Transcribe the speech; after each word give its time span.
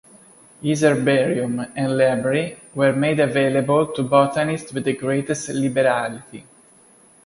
His 0.63 0.81
herbarium 0.81 1.59
and 1.75 1.95
library 1.95 2.57
were 2.73 2.91
made 2.91 3.19
available 3.19 3.85
to 3.93 4.01
botanists 4.01 4.73
with 4.73 4.85
the 4.85 4.93
greatest 4.95 5.49
liberality. 5.49 6.43